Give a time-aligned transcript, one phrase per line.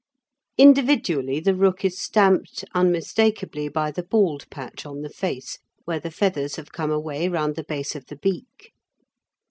[0.57, 6.09] Individually the rook is stamped unmistakably by the bald patch on the face, where the
[6.09, 8.73] feathers have come away round the base of the beak.